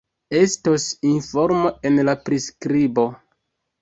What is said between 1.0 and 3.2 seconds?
informo en la priskribo